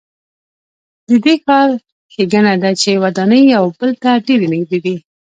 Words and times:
د 1.07 1.09
دې 1.23 1.35
ښار 1.43 1.69
ښېګڼه 2.13 2.53
ده 2.63 2.71
چې 2.81 2.91
ودانۍ 3.03 3.41
یو 3.55 3.65
بل 3.77 3.91
ته 4.01 4.11
ډېرې 4.25 4.47
نږدې 4.53 4.79
دي. 4.85 4.95